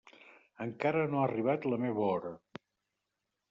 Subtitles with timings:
[0.65, 2.35] Encara no ha arribat la meva hora.